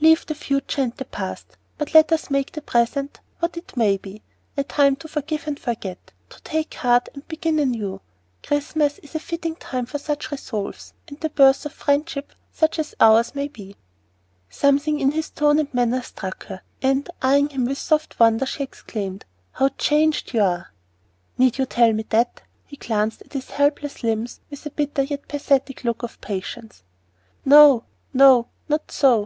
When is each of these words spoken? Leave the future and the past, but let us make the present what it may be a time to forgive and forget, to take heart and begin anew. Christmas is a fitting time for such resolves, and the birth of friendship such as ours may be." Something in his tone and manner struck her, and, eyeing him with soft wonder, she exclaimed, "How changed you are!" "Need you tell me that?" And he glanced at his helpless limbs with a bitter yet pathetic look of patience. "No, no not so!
Leave 0.00 0.24
the 0.24 0.34
future 0.34 0.80
and 0.80 0.94
the 0.96 1.04
past, 1.04 1.58
but 1.76 1.92
let 1.92 2.10
us 2.10 2.30
make 2.30 2.52
the 2.52 2.62
present 2.62 3.20
what 3.40 3.54
it 3.58 3.76
may 3.76 3.98
be 3.98 4.22
a 4.56 4.64
time 4.64 4.96
to 4.96 5.06
forgive 5.06 5.46
and 5.46 5.60
forget, 5.60 6.10
to 6.30 6.40
take 6.42 6.72
heart 6.72 7.10
and 7.12 7.28
begin 7.28 7.58
anew. 7.58 8.00
Christmas 8.42 8.98
is 9.00 9.14
a 9.14 9.18
fitting 9.18 9.54
time 9.54 9.84
for 9.84 9.98
such 9.98 10.30
resolves, 10.30 10.94
and 11.06 11.20
the 11.20 11.28
birth 11.28 11.66
of 11.66 11.72
friendship 11.74 12.32
such 12.50 12.78
as 12.78 12.94
ours 12.98 13.34
may 13.34 13.46
be." 13.46 13.76
Something 14.48 14.98
in 15.00 15.10
his 15.10 15.28
tone 15.28 15.58
and 15.58 15.74
manner 15.74 16.00
struck 16.00 16.46
her, 16.46 16.62
and, 16.80 17.06
eyeing 17.20 17.50
him 17.50 17.66
with 17.66 17.76
soft 17.76 18.18
wonder, 18.18 18.46
she 18.46 18.62
exclaimed, 18.62 19.26
"How 19.52 19.68
changed 19.76 20.32
you 20.32 20.40
are!" 20.40 20.72
"Need 21.36 21.58
you 21.58 21.66
tell 21.66 21.92
me 21.92 22.06
that?" 22.08 22.36
And 22.40 22.46
he 22.64 22.76
glanced 22.78 23.20
at 23.20 23.34
his 23.34 23.50
helpless 23.50 24.02
limbs 24.02 24.40
with 24.48 24.64
a 24.64 24.70
bitter 24.70 25.02
yet 25.02 25.28
pathetic 25.28 25.84
look 25.84 26.02
of 26.02 26.18
patience. 26.22 26.84
"No, 27.44 27.84
no 28.14 28.48
not 28.66 28.90
so! 28.90 29.22